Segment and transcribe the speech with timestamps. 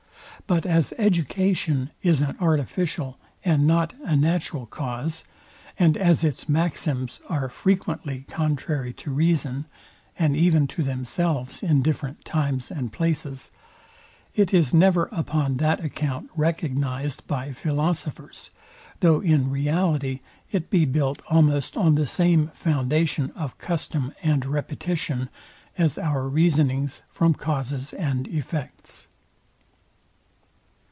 [0.47, 5.23] But as education is an artificial and not a natural cause,
[5.79, 9.63] and as its maxims are frequently contrary to reason,
[10.19, 13.49] and even to themselves in different times and places,
[14.35, 18.49] it is never upon that account recognized by philosophers;
[18.99, 20.19] though in reality
[20.51, 25.29] it be built almost on the same foundation of custom and repetition
[25.77, 29.07] as our reasonings from causes and effects.